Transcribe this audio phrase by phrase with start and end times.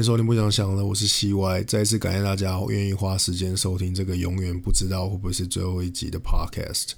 [0.00, 6.92] 迎收听不想想的，我是 CY，再一次感谢大家愿意花时间收听这个永远不知道会不会是最后一集的 Podcast。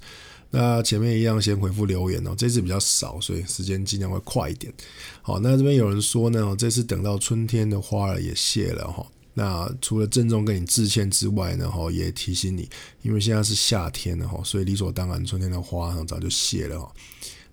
[0.51, 4.73] 那前面一样先回复留言哦，这次比较少，所以时间尽量会快一点。
[5.21, 9.05] 好，那这边有人说呢，这次等到春天的花儿也谢了哈。
[9.33, 12.69] 那除了郑重跟你致歉之外呢，哈，也提醒你，
[13.01, 16.89] 因为现在是夏天了哈，所以理所当然春天的花很早就谢了哈。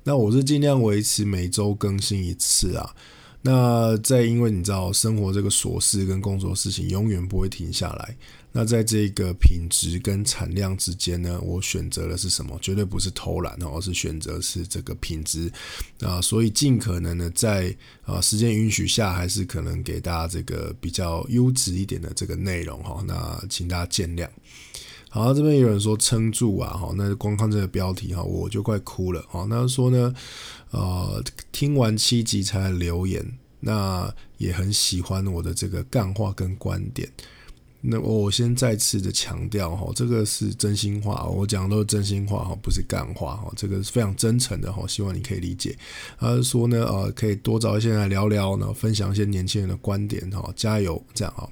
[0.04, 2.94] 那我是尽量维持每周更新一次啊。
[3.42, 8.16] 那在因为你知道生活这个琐事跟工作事情永远不会停下来。
[8.52, 12.58] 那在这个品质跟产量之间呢，我选择的是什么？
[12.60, 15.50] 绝对不是偷懒哦，而是选择是这个品质
[16.00, 16.20] 啊。
[16.20, 23.02] 所以尽可能的在啊时间允许下，还是可能给大家这个比较优质一点的这个内容哈。
[23.06, 24.28] 那请大家见谅。
[25.12, 29.46] 好，这边有人说撑住啊，哈，那光看这个标题哈，我就快哭了哈。
[29.48, 30.12] 那说呢，
[30.70, 37.08] 呃，听完七集才留言，那也很喜欢我的这个干话跟观点。
[37.82, 45.74] 那我先再次的强调哈，这个是真心话，我讲的都是真心话哈，不是干话哈，这个是非常真诚的哈，希望你可以理解。
[46.18, 51.48] 他说呢，呃，可以多找一些人来聊聊呢，分享一些年轻人的观点哈，加油，这样哈。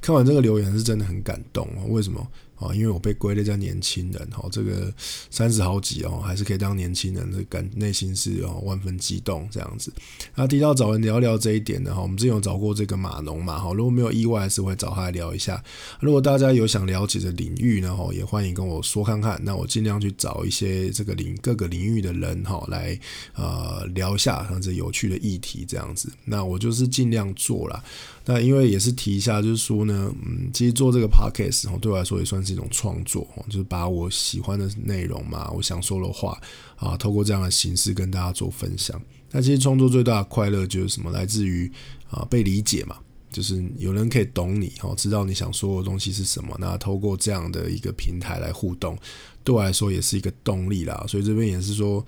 [0.00, 2.24] 看完这个留言是真的很感动为什么？
[2.62, 4.92] 啊，因为我被归类在年轻人，哈，这个
[5.30, 9.92] 三十好几哦，还是可以当年轻人的感，内心是哦万分激动这样子。
[10.34, 15.62] 那提到找人聊聊这一点呢哈，我们之前有找过这个码农嘛，哈，如果没有意外，是会找他来聊一下。
[16.00, 22.98] 如果大家有想了解的领域呢，哈，也欢迎跟我说看看，那我尽量去找一些这个领各个领域的人哈，来
[23.34, 26.10] 呃聊一下像这有趣的议题这样子。
[26.24, 27.82] 那我就是尽量做了。
[28.24, 36.40] 那因为也是提一下，就是说呢，嗯，其实做这个 podcast 哦，对我来说也算是一种创作哦，就是把我喜欢的内容嘛，我想说的话
[36.76, 39.00] 啊，透过这样的形式跟大家做分享。
[39.32, 41.10] 那其实创作最大的快乐就是什么？
[41.10, 41.68] 来自于
[42.10, 42.96] 啊被理解嘛，
[43.30, 46.56] 就是有人可以懂你哦，知道你想说的东西是什么。
[46.60, 48.96] 那透过这样的一个平台来互动，
[49.42, 51.04] 对我来说也是一个动力啦。
[51.08, 52.04] 所以这边也是说，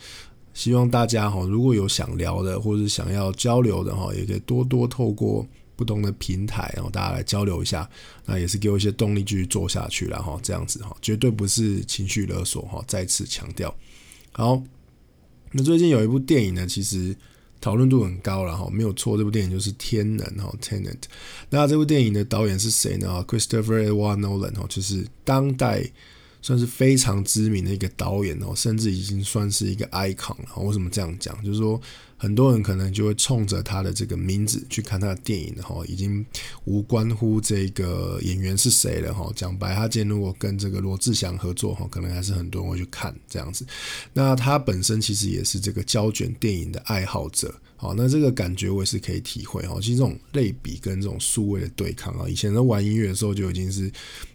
[0.53, 5.45] 希望大家哈，如果有想聊的或者想要交流的哈，也可以多多透过。
[5.77, 7.89] 不同的平台，然后大家来交流一下，
[8.27, 10.39] 那也是给我一些动力继续做下去了哈。
[10.43, 12.85] 这样子哈，绝对不是情绪勒索哈。
[12.87, 13.75] 再次强调，
[14.33, 14.63] 好。
[15.57, 17.17] 那最近有一部电影呢，其实
[17.61, 20.91] 讨论度很高了哈，没有错，这部电影就是《天能》哈，《Tenet》。
[21.49, 25.85] 那这部电影的导演是谁呢？Christopher Nolan 哈，就是当代
[26.43, 30.63] 算是非常知名的一个导演哦，甚至已经算是一个 icon 了。
[30.63, 31.43] 为什么这样讲？
[31.45, 31.81] 就是说。
[32.25, 36.25] 很多人可能就会冲着他的这个名字去看他的电影哈，已经
[36.65, 39.31] 无关乎这个演员是谁了哈。
[39.37, 43.67] 讲白，他今天如果跟这个罗志祥合作哈，可能还是很多人会去看这样子。
[44.15, 49.77] 那他本身其实也是这个胶卷电影的爱好者，好，那这个感觉我也是可以体会哈。
[49.83, 53.93] 其实这种类比跟这种数位的对抗啊，以前在玩音乐的时候就已经是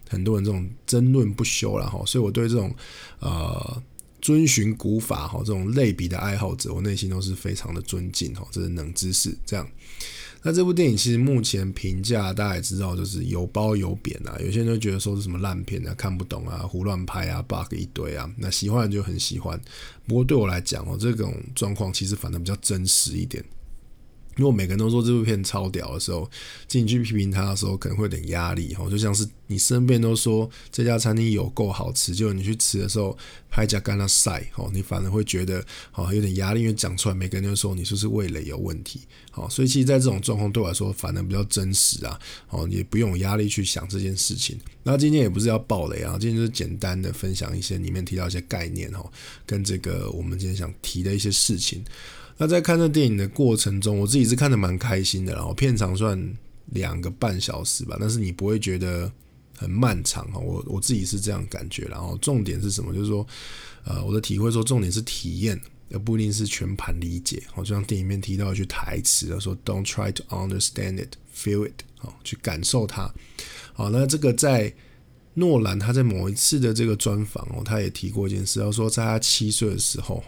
[0.08, 2.00] 很多人这种争论不休了哈。
[2.06, 2.72] 所以我对这种
[3.18, 3.82] 呃。
[4.20, 9.36] 遵循古法哈，这种类比的爱好者，我内心都是非常的尊敬哈，这是冷知识。
[9.44, 9.66] 这样，
[10.42, 14.36] 那这部电影其实目前评价大家也知道，就是有褒有贬啊。
[14.40, 18.30] 有些人就觉得说是什么烂片啊，看不懂啊，胡乱拍啊，bug 一堆啊。
[18.36, 19.60] 那喜欢人就很喜欢，
[20.06, 23.44] 不过对我来讲哦，这种状况其实反而比较真实一点。
[24.40, 26.28] 如果每个人都说这部片超屌的时候，
[26.66, 28.88] 进去批评他的时候，可能会有点压力哈。
[28.88, 33.16] 就像是你身边都说这家餐厅有够好吃，结果你去吃的时候
[33.50, 35.62] 拍加干了晒哦，你反而会觉得
[35.92, 39.02] 哦有点压力，因为讲出来每个人都说你是不是味蕾有问题。
[39.30, 42.18] 好，所以其实，在这种状况对我来说，反而比较真实啊。
[42.48, 44.58] 哦，也不用有压力去想这件事情。
[44.82, 49.04] 那今天也不是要爆雷啊，今天就是简单的分享一些里面提到一些概念哈，
[49.44, 51.84] 跟这个我们今天想提的一些事情。
[52.40, 56.18] 那在看这电影的过程中，我自己是看的蛮开心的，然后片长算
[56.68, 59.12] 两个半小时吧，但是你不会觉得
[59.58, 60.38] 很漫长哈。
[60.38, 62.94] 我我自己是这样感觉，然后重点是什么？
[62.94, 63.26] 就是说，
[63.84, 65.60] 呃，我的体会说，重点是体验，
[65.90, 67.42] 而不一定是全盘理解。
[67.52, 73.12] 好，就像电影里面提到一句台词，说 "Don't try to understand it, feel it"，好，去感受它。
[73.74, 74.72] 好，那这个在
[75.34, 80.24] 诺兰他在某一次的这个专访哦，他也提过一件事，他说在他七岁的时候。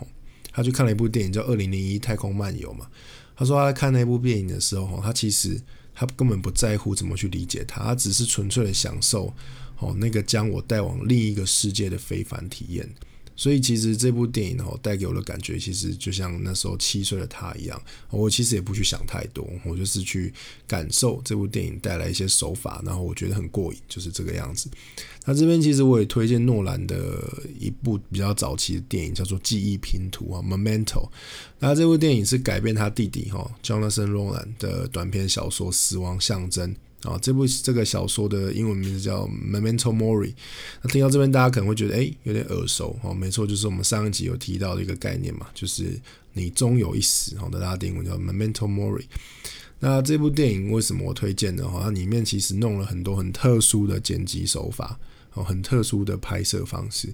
[0.52, 2.86] 他去看了一部电影叫《二零零一太空漫游》嘛，
[3.34, 5.60] 他说他在看那部电影的时候，他其实
[5.94, 9.34] 他根本不在乎怎么去理解它，他只是纯粹的享受
[9.78, 12.88] 哦那个将我带往另一个世界的非凡体验。
[13.34, 17.80] 所以其实这部电影哦带给我的感觉，其实就像那时候七岁的他一样，
[18.10, 20.32] 我其实也不去想太多，我就是去
[20.66, 24.70] 感受这部电影带来一些手法，然后我觉得很过瘾，就是这个样子。
[25.24, 27.22] 那这边其实我也推荐诺兰的
[27.58, 30.84] 一部比较早期的电影，叫做《记忆拼图》啊，《Memento》。
[31.58, 36.74] 那这部电影是改编他弟弟哈 Jonathan Nolan 的短篇小说《死亡象征》。
[37.02, 40.28] 啊，这部这个小说的英文名字叫《Memento Mori》。
[40.82, 42.98] 那听到这边，大家可能会觉得，哎，有点耳熟。
[43.02, 46.00] 哦，没错，就是我们上一集有提到的一个概念嘛，就是
[46.32, 47.36] 你终有一死。
[47.40, 49.00] 哦，的拉丁文叫《Memento Mori》。
[49.80, 51.68] 那这部电影为什么我推荐呢？
[51.68, 54.96] 哈，它里面其实弄了很多很特殊的剪辑手法，
[55.34, 57.12] 哦，很特殊的拍摄方式。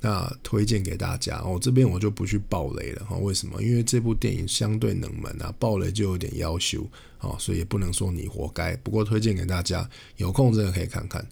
[0.00, 3.16] 那推荐给大家哦，这边我就不去爆雷了哈。
[3.16, 3.62] 为什么？
[3.62, 6.88] 因为这部电影相对冷门啊，爆雷就有点要求
[7.20, 8.74] 哦，所以也不能说你活该。
[8.76, 11.26] 不过推荐给大家，有空真的可以看看。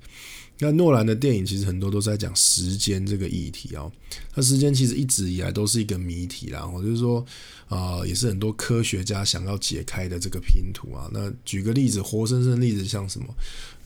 [0.60, 3.90] 那诺兰的电影其实很多都在讲时间这个议题哦。
[4.34, 7.24] 那时间其实一直以来都是一个谜题啦，我就是说
[7.68, 11.08] 啊，也是很多科学家想要解开的这个拼图啊。
[11.12, 13.32] 那举个例子，活生生的例子像什么？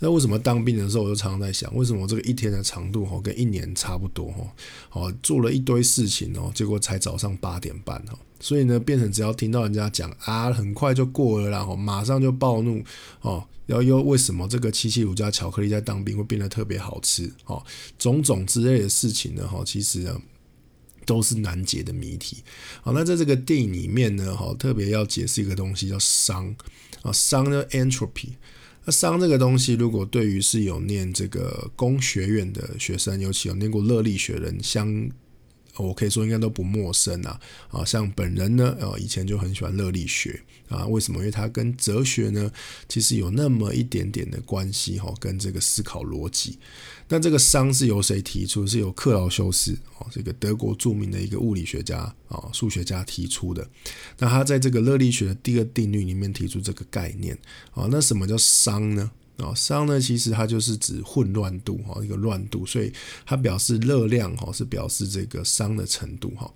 [0.04, 4.52] 那为什么当兵的时候我就常常在想，为什么这个一天的长度哈跟一年差不多哈？
[4.90, 8.19] 哦，做了一堆事情哦，结果才早上八点半哈。
[8.40, 12.82] 所以呢，变成只要听到人家讲啊，很快就过了，然后马上就暴怒
[13.20, 17.64] 哦，然后又为什么这个七七乳加巧克力在当兵会变得特别好吃哦，
[17.96, 20.20] 种种之类的事情呢，哈，其实呢
[21.06, 22.43] 都是难解的谜题。
[22.81, 26.52] 好，那在这个电影里面呢，哈，特别要解释一个东西叫熵
[27.02, 28.31] 啊，熵叫 entropy。
[28.84, 35.11] 那商这个东西，如果对于是有念这个工学院的学生，尤其有念过热力学人像。
[35.79, 37.40] 我可以说应该都不陌生啊，
[37.70, 40.38] 啊，像本人呢，呃，以前就很喜欢热力学
[40.69, 41.19] 啊，为什么？
[41.20, 42.52] 因为它跟哲学呢，
[42.90, 46.58] 其实有那么一点点的关系哈，跟这个思考逻辑。
[47.12, 48.67] 那这个熵是由谁提出？
[48.67, 51.99] 是由克劳修斯哦，这个德国著名的一个物理学家
[52.29, 53.69] 啊，数学家提出的。
[54.19, 57.37] 那他在这个热力学的第二定律里面提出这个概念
[57.73, 59.11] 啊，那什么叫熵呢？
[59.38, 62.93] 啊，熵呢，其实它就是指混乱度哈，一个乱度，所以
[63.25, 66.50] 它表示热量哈，是表示这个熵的程度哈。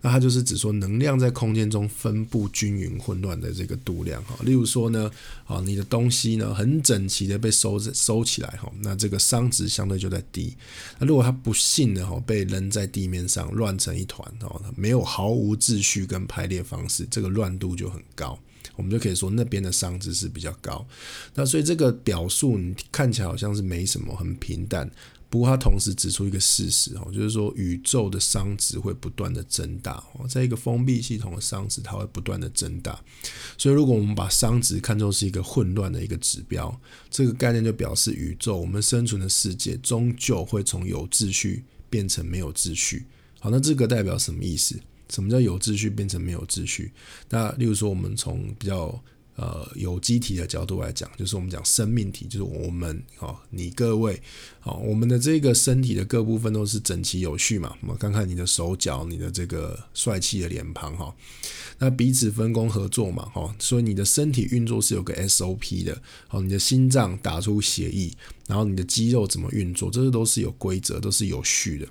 [0.00, 4.36] 那它就是指说能量在空间中分布均匀、混乱的这个度量哈。
[4.42, 5.10] 例如说呢，
[5.46, 10.54] 啊，你的东西呢很整齐的被收收起来哈，那这个熵值相对就在低。
[10.98, 18.38] 那如果它不幸的哈被扔在地面上乱成一团哦，没有毫无秩序跟排列方式，这个乱度就很高。
[18.78, 20.86] 我们就可以说那边的熵值是比较高，
[21.34, 24.90] 那所以这个表述你看起来好像是没什么，很平淡。
[25.30, 32.98] 不过它同时指出一个事实哦，就是说宇宙的熵值会不断的增大哦，在一个封闭系统的熵值它会不断的增大。
[33.58, 36.80] 所以如果我们把熵值看作是一个混乱的一个指标，
[37.10, 43.04] 这个概念就表示宇宙我们生存的世界终究会从有秩序变成没有秩序。
[43.38, 44.80] 好，那这个代表什么意思？
[45.10, 46.92] 什么叫有秩序变成没有秩序？
[47.30, 49.02] 那例如说，我们从比较
[49.36, 54.20] 呃有机体的角度来讲，就是我们讲生命体，就是我们哦，你各位
[54.64, 57.74] 哦，我们的这个身体的各部分都是整齐有序嘛。
[57.80, 61.14] 我们看看你的手脚，你的这个帅气的脸庞哈，
[61.78, 66.02] 那彼此分工合作嘛，哈，所以你的身体运作是有个 SOP 的。
[66.30, 68.12] 哦，你的心脏打出血液，
[68.48, 71.86] 然后你的肌肉怎么运作，这些都是有规则，都是有序的。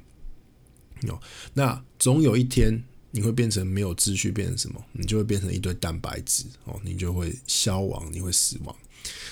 [1.13, 1.19] 哦，
[1.53, 2.83] 那总有一天。
[3.17, 4.79] 你会变成没有秩序，变成什么？
[4.91, 8.75] 你就会变成一堆蛋白质哦，你就会消亡，你会死亡。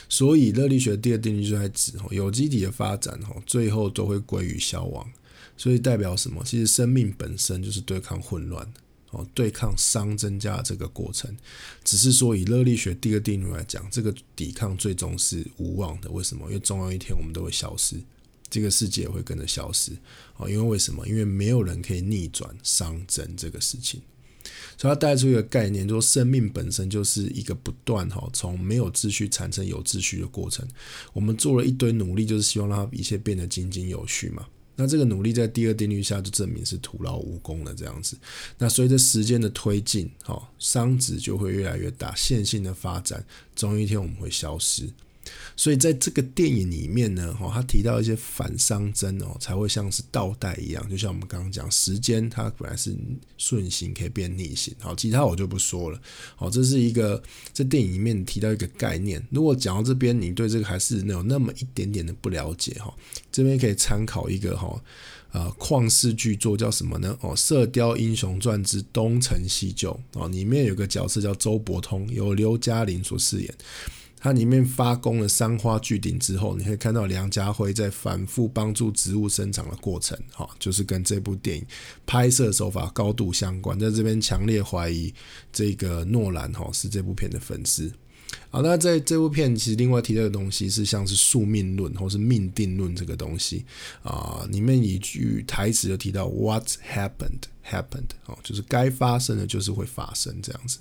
[0.09, 5.07] 所以热力学第二定律就在指，有机体的发展哦，最后都会归于消亡。
[5.55, 6.43] 所以代表什么？
[6.43, 8.73] 其实生命本身就是对抗混乱
[9.11, 11.35] 哦，对抗熵增加这个过程。
[11.83, 16.09] 只是说以热力学第二定律来讲，这个抵抗最终是无望的。
[16.09, 16.47] 为什么？
[16.47, 17.97] 因为总有一天我们都会消失。
[18.49, 19.91] 这个世界会跟着消失
[20.37, 21.05] 哦，因为为什么？
[21.07, 24.01] 因为没有人可以逆转熵增这个事情，
[24.77, 30.65] 所以它带出一个概念，说生命本身就是一个不断哈，从没有秩序产生有秩序的过程。
[31.11, 34.45] 我们做了一堆努力，就是希望让它一切变得井井有序嘛。
[34.77, 38.17] 那这个努力在第二定律下就证明是徒劳无功的这样子。
[38.57, 43.25] 那随着时间的推进，哈，熵值就会越来越大，线性的发展，
[43.55, 44.89] 总有一天我们会消失。
[45.55, 52.95] 所以在这个电影里面呢，哈，他提到一些反熵增哦，才会像是倒带一样，就像我们刚刚讲，时间它本来是
[53.37, 55.99] 顺行可以变逆行，好，其他我就不说了，
[56.35, 57.21] 好，这是一个
[57.53, 59.25] 在电影里面提到一个概念。
[59.31, 62.93] 如果讲到这边，你对这个还是有那么一点点的不了解哈，
[63.31, 64.81] 这边可以参考一个哈，
[65.31, 67.17] 呃，旷世巨作叫什么呢？
[67.21, 73.53] 哦，《射雕英雄传之东成西就》哦，里面有个角色叫周伯通，由刘嘉玲所饰演。
[74.25, 81.63] 它里面发功了三花聚顶之后，你可以看到梁家辉在反复帮助植物生长的过程，哈，就是跟这部电影
[82.07, 83.79] 拍摄手法高度相关。
[83.79, 85.13] 在这边强烈怀疑
[85.53, 87.93] 这个诺兰哈是这部片的粉丝。
[88.55, 93.65] 好，那在这部片其实另外提到的东西是像是宿命论或是命定论这个东西
[94.01, 100.79] 啊，里面一句台词就提到 “What happened happened” 哦，就是该发生的就是会发生这样子。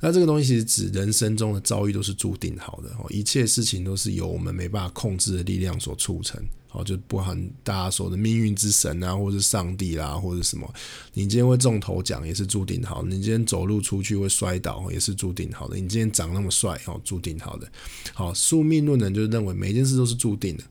[0.00, 6.42] 那这个东西其实指人生中的遭遇都是注定好的哦，一切事情都是由我们没办法控制的力量所促成。
[6.72, 10.66] 哦，就不含大家说的命运之神啊，或者上帝啦，或者什么，
[11.12, 17.70] 你今天会中头奖也是注定好；你今天走路出去会摔倒也是注定好的；你今天长那么帅哦，注定好的。
[18.14, 20.64] 好，宿命论人就认为每件事都是注定的，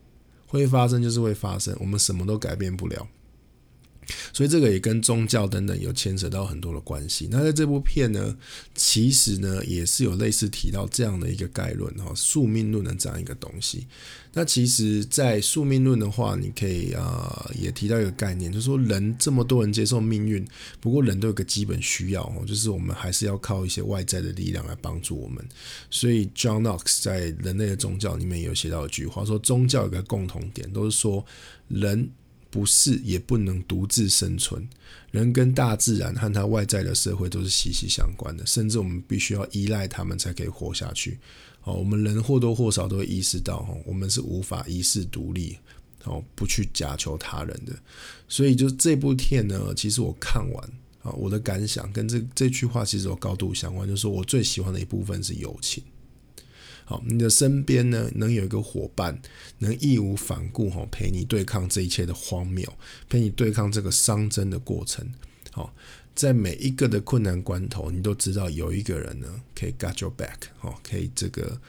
[0.46, 3.06] 会发生就是会发生，我们什么都改变不了。
[4.32, 7.28] 所以这个也跟宗教等等有牵扯到很多的关系。
[7.30, 8.36] 那在这部片呢，
[8.74, 13.86] 其实呢也是有类似提到这样的一个概论哈，宿命论的这样一个东西。
[14.34, 20.42] 那其实，在宿命论的话，你可以啊也提到一个概念，就是说人这么多人接受命运，
[20.80, 25.46] 不过人都有个基本需要哦，就是我们还是要靠一些外在的力量来帮助我们。
[25.90, 31.22] 所以 John Knox 在《人类的宗教》里面有写到一句话，说宗教有个共同点，都是说
[31.68, 32.10] 人。
[32.52, 34.68] 不是，也不能独自生存。
[35.10, 41.18] 人跟大自然和他外在的社会都是息息相关的，甚至我们必须要依赖他们才可以活下去。
[41.64, 45.56] 哦，我们人或多或少都会意识到，哦，我们是无法一世独立，
[46.04, 47.72] 哦，不去假求他人的。
[48.28, 50.64] 所以，就这部片呢，其实我看完
[51.02, 55.82] 啊，我的感想跟这这句话其实有高度相关，就是我最喜欢的一部分是友情。
[56.84, 59.20] 好，你的身边呢，能有一个伙伴，
[59.58, 62.70] 能义无反顾哈陪你对抗这一切的荒谬，
[63.08, 65.06] 陪你对抗这个伤真的过程。
[65.52, 65.74] 好，
[66.14, 71.60] 在每一个的困难关头，你都知道有一个人呢，可以 got your back，好，可以这个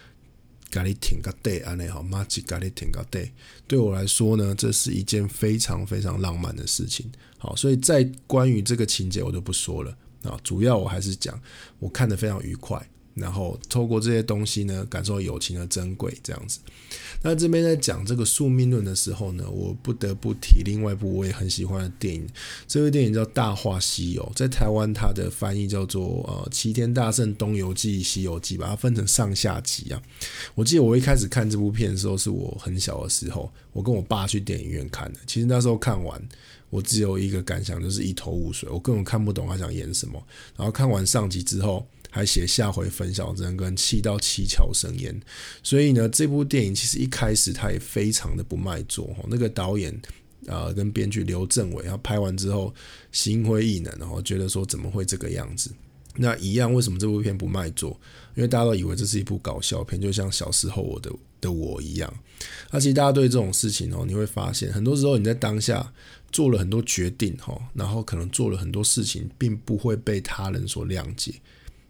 [0.71, 3.29] 咖喱挺个 day 安内好，马吉咖喱挺个 day。
[3.67, 7.11] 对我来说呢，这是一件非常非常浪漫的事情。
[7.37, 11.39] 好，所以在关于这个情节，我就不说了啊，主要我还是讲，
[11.79, 12.89] 我看得非常愉快。
[13.13, 16.59] 然后透过这些东西呢，感受友情的珍贵，这样子。
[17.21, 22.27] 那这边在讲这个宿命论的时候呢，我不得不提另外一部我也很喜欢的电影。
[22.67, 30.01] 这部电影叫《大话西游》，在台湾它的翻译叫做呃《齐天大圣东游记》《西游记》，把它分成上下集啊。
[30.53, 35.19] 我记得我一开始看这部片的时候，是我很小的时候，我跟我爸去电影院看的。
[35.25, 36.21] 其实那时候看完，
[36.69, 40.21] 我只有一个感想，就是一头雾水，我根本看不懂他想演什么。
[40.57, 41.87] 然后看完上集之后。
[42.15, 45.19] 还写下回分晓真跟气到七窍生烟，
[45.63, 49.25] 所以呢，这部电影其实一开始他也非常的不卖座哈。
[49.27, 49.91] 那个导演
[50.45, 52.71] 啊跟编剧刘镇伟，他拍完之后
[53.11, 55.71] 心灰意冷，然后觉得说怎么会这个样子？
[56.15, 57.99] 那一样，为什么这部片不卖座？
[58.35, 62.13] 因为大家都以为这是一部搞笑片，就像小时候我的的我一样。
[62.69, 65.91] 那其实大家对这种事情哦，你会发现很多时候你在当下
[66.31, 71.33] 做了很多决定哈，然后可能做了很多事情，并不会被他人所谅解。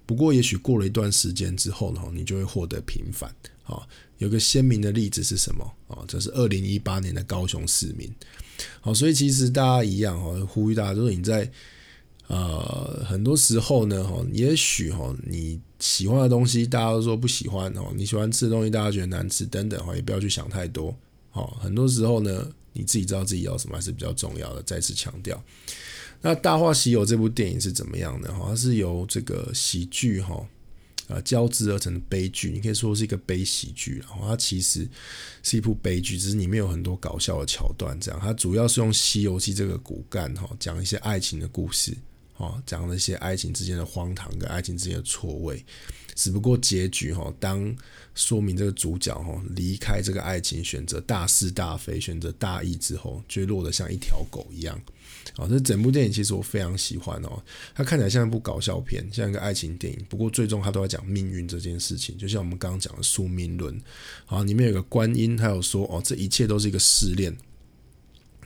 [0.06, 3.34] 不过，也许过了一段时间之后呢，你就会获得平反。
[3.64, 3.82] 啊，
[4.18, 5.64] 有个鲜明的例子是什么？
[5.88, 8.14] 啊，这是二零一八年的高雄市民。
[8.82, 11.50] 好，所以其实大家一样哈，呼吁大家，就是你在
[12.28, 20.94] 呃很多时候呢，哈，也许哈你喜欢的东西，大家都说不喜欢哦；你喜欢吃的东西，大家觉得难吃等等哈，也不要去想太多。
[21.30, 24.62] 好，很多时候呢，你自己知道自己要什么还是比较重要的。
[24.64, 25.42] 再次强调。
[26.26, 28.34] 那《大话西游》这部电影是怎么样的？
[28.34, 30.48] 哈，它是由这个喜剧哈
[31.10, 34.02] 啊交织而成的悲剧，你可以说是一个悲喜剧。
[34.08, 34.88] 然后它其实
[35.44, 38.00] 是一部悲剧，只是里面有很多搞笑的桥段。
[38.00, 41.94] 这样，它主要是用《西游记》这个骨干哈，讲一些爱情的故事，
[42.38, 45.64] 哦，讲那些爱情之间的荒唐跟爱情之间的错位。
[46.16, 47.76] 只不过结局哈，当
[48.14, 54.80] 说明这个主角哈离开这个爱情，选择大是大非，选择大义之后，就落得像一条狗一样。
[55.38, 57.42] 啊，这整部电影其实我非常喜欢哦。
[57.74, 60.06] 它看起来像一部搞笑片，像一个爱情电影。
[60.08, 63.76] 不过最终它都要讲命运这件事情，就像我们刚刚讲的宿命论。
[64.28, 67.36] 啊，里面有个观音，他有说哦，这一切都是一个试炼。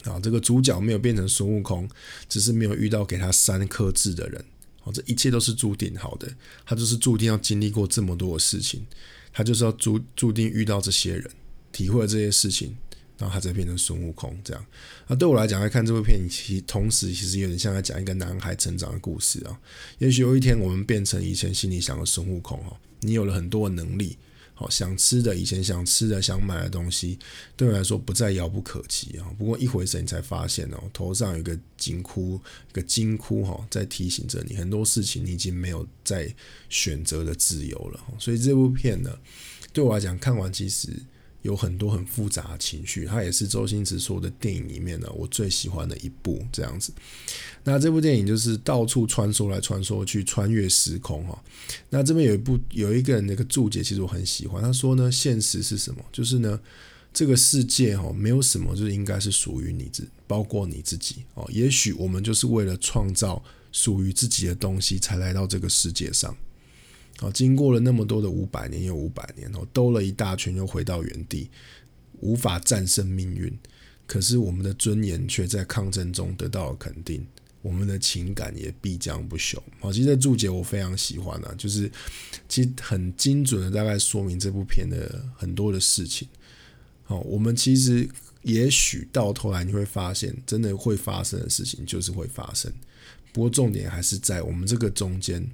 [0.04, 1.90] 啊，这个主角没有变成孙悟空，
[2.30, 4.44] 只是没有遇到给他三颗痣的人。
[4.84, 6.28] 哦，这一切都是注定好的，
[6.66, 8.86] 他就是注定要经历过这么多的事情，
[9.34, 11.30] 他就是要注注定遇到这些人，
[11.72, 12.76] 体会这些事情。
[13.20, 14.64] 然后他才变成孙悟空这样，
[15.08, 19.60] 那对我来讲来看这部片，其同时其实有点像在讲一个男孩成长的故事啊。
[19.98, 24.20] 也许有一天我们变成以前心里想的孙悟空哦，你有了很多的能力，
[24.60, 27.20] 好想吃的以前想吃的想买的东西，
[27.56, 29.30] 对我来说不再遥不可及啊。
[29.38, 36.34] 不过一回神，你才发现哦，头上有个金箍，个金箍哈，在提醒着你很多事情，你已经没有再
[36.70, 38.04] 选择的自由了。
[38.18, 39.16] 所以这部片呢。
[39.74, 40.90] 对我来讲，看完其实
[41.48, 43.06] 有很多很复杂的情绪。
[43.06, 46.92] 它也是周星驰说的电影里面呢，我最喜欢的一部这样子。
[47.64, 51.42] 那这部电影就是到处穿梭来穿梭去，穿越时空哈。
[51.90, 54.62] 那这边有一部有一个人的一个注解，其实我很喜欢。
[54.62, 56.04] 他说呢，现实是什么？
[56.12, 56.60] 就是呢，
[57.14, 61.50] 这个世界哈，没有什么就是应该是属于你自，包括你自己哦。
[61.50, 66.36] 也许我们就是为了创造属于自己的东西，才来到这个世界上。
[67.20, 71.50] 好，经过了那么多的五百年又五百年哦，兜了一大圈又回到原地，
[72.20, 73.52] 无法战胜命运。
[74.06, 77.26] 可是我们的尊严却在抗争中得到了肯定，
[77.64, 79.58] 我们的情感也必将不朽。
[79.80, 81.92] 好，其实这注解我非常喜欢啊，就是
[82.48, 86.28] 其实很精准的大概说明这部片的很多的事情。
[87.04, 88.08] 好，我们其实
[88.44, 92.72] 也许到头来你会发现，真的会发生的事情就是会发生。
[93.34, 95.50] 不过重点还是在我们这个中间。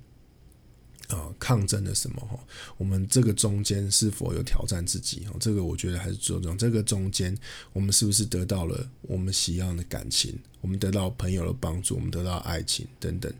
[1.13, 2.39] 啊，抗争了什么哈？
[2.77, 5.36] 我们这个中间是否有挑战自己哈？
[5.39, 7.38] 这个我觉得还是注重这个中间，
[7.72, 10.38] 我们是不是得到了我们喜要的感情？
[10.62, 13.32] 我们得到朋友的帮助，我们得到爱情等等。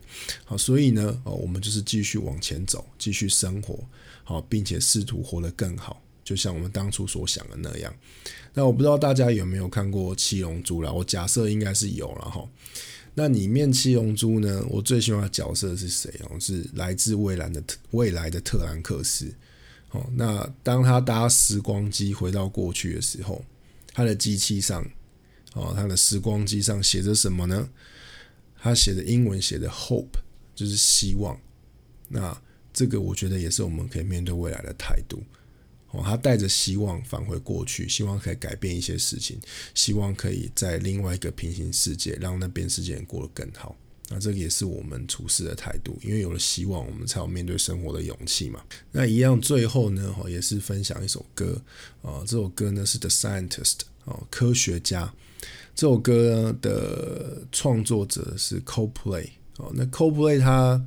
[0.44, 3.78] 好，所以呢，哦，我们就是继续往前走，继续生活，
[4.22, 7.92] 好，并且试图活得更好，就像我们当初所想的那样。
[8.52, 10.92] 那我不知道大家有没有看过《七龙珠》了？
[10.92, 12.46] 我假设应该是有了哈。
[13.14, 14.64] 那里面七龙珠呢？
[14.68, 16.38] 我最喜欢的角色是谁哦？
[16.40, 19.32] 是来自未来的特未来的特兰克斯。
[19.90, 23.44] 哦，那当他搭时光机回到过去的时候，
[23.92, 24.84] 他的机器上，
[25.52, 27.68] 哦，他的时光机上写着什么呢？
[28.60, 30.18] 他写的英文写的 hope，
[30.56, 31.38] 就是希望。
[32.08, 32.36] 那
[32.72, 35.22] 这个我觉得也是我们可以面对未来的态度。
[35.94, 39.38] 哦，他带着希望返回过去，希望可以改变一些事情，
[39.74, 43.76] 希望可以在另外一个平行世界让那边世界过得更好。
[44.10, 48.60] 那这个也是我们处事的态度，因为有了希望，我们才有面对生活的勇气嘛。
[48.90, 51.62] 那一样，最后呢，哈，也是分享一首歌
[52.02, 55.14] 啊，这首歌呢是 The Scientist 哦，科学家。
[55.76, 59.28] 这首歌的创作者是 Coldplay
[59.58, 60.84] 哦，那 Coldplay 他。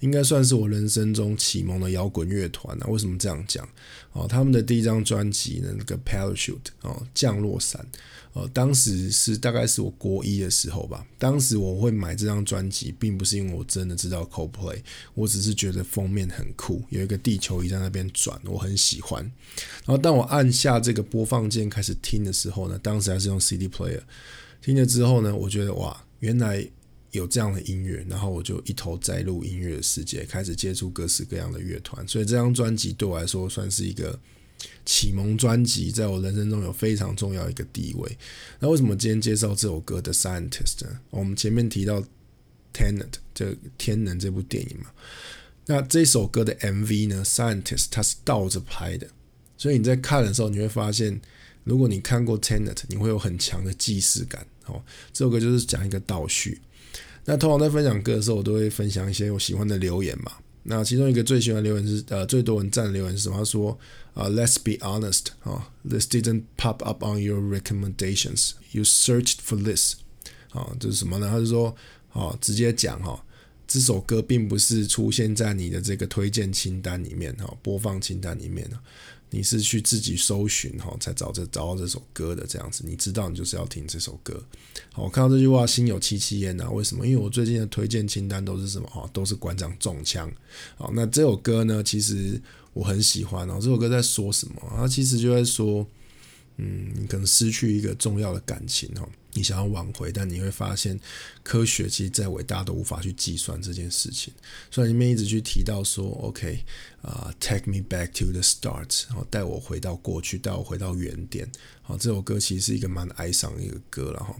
[0.00, 2.86] 应该算是我人生中启蒙的摇滚乐团啊！
[2.88, 3.68] 为什么这样讲？
[4.12, 7.84] 哦，他们的第一张专辑呢，那个 Parachute 哦，降落伞，
[8.32, 11.04] 呃，当时是大概是我国一的时候吧。
[11.18, 14.80] 当时我会买这张专辑，并不是因为我真的知道 Coldplay，
[15.14, 19.22] 我只是觉得封面很酷，有一个地球仪在那边转，我很喜欢。
[19.84, 24.02] 然后当我按下这个播放键开始听的时候呢，当时还是用 CD player
[24.62, 26.68] 听了之后呢，我觉得哇，原来。
[27.14, 32.06] 有这样的音乐，然后我就一头栽入音乐的世界，开始接触各式各样的乐团。
[32.08, 34.18] 所以这张专辑对我来说算是一个
[34.84, 38.18] 启蒙专辑，在我人生中有非常重要一个地位。
[38.58, 41.00] 那为什么今天介绍这首歌的《Scientist》呢？
[41.10, 42.00] 我们前面提到
[42.72, 42.98] 《Tenet》
[43.32, 44.86] 这《天能》这部电影嘛，
[45.66, 49.06] 那这首歌的 MV 呢，《Scientist》它是倒着拍的，
[49.56, 51.20] 所以你在看的时候，你会发现，
[51.62, 54.44] 如果你看过《Tenet》，你会有很强的既视感。
[54.66, 56.60] 哦，这首歌就是讲一个倒叙。
[57.24, 60.32] 那通常在分享歌的时候，我都会分享一些我喜欢的留言嘛。
[60.62, 63.36] 那其中一个最喜欢留言是，呃，最多人赞的留言是什么？
[63.36, 63.78] 他说，
[64.14, 68.52] 啊，Let's be honest，啊，This didn't pop up on your recommendations.
[68.72, 69.96] You searched for this，
[70.52, 71.28] 啊，这是什么呢？
[71.30, 71.76] 他就说，
[72.12, 73.22] 啊，直接讲哈，
[73.68, 78.66] 这首歌并不是出现在你的这个推荐清单里面，哈，播放清单里面。
[79.34, 84.40] 你是去自己搜寻哈，才找这找到这首歌的这样子，你知道你就是要听这首歌。
[84.92, 86.70] 好，我看到这句话心有戚戚焉呐。
[86.70, 87.04] 为什么？
[87.04, 89.10] 因为我最近的推荐清单都是什么哈？
[89.12, 90.32] 都是馆长中枪。
[90.76, 92.40] 好，那这首歌呢，其实
[92.72, 93.58] 我很喜欢哦。
[93.60, 94.54] 这首歌在说什么？
[94.76, 95.84] 它其实就在说。
[96.56, 100.98] 嗯，你可能失去一个重要的感情哦，你想要挽回，但你会发现，
[101.42, 104.32] 科学其实再伟大都无法去计算这件事情。
[104.70, 106.64] 所以里面一直去提到说，OK，
[107.02, 111.50] 啊，Take me back to the start，然后带我回到过去，带我回到原点。
[111.82, 114.34] 好，这首歌其实是一个蛮哀伤的一个歌了哈。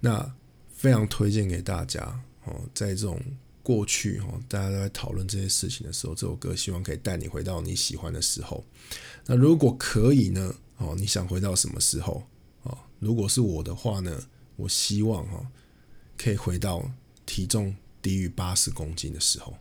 [0.00, 0.34] 那
[0.74, 2.00] 非常推荐给大家
[2.44, 3.20] 哦，在这种
[3.62, 8.64] 过去哈，大家都在讨论这些事情的时候，这首歌希望可以带你回到你喜欢的时候。
[9.26, 10.54] 那如果可以呢？
[10.78, 12.26] 哦，你想回到什么时候？
[12.62, 14.22] 哦，如果是我的话呢，
[14.56, 15.50] 我希望哈
[16.16, 16.90] 可以回到
[17.24, 19.54] 体重低于八十公斤的时候。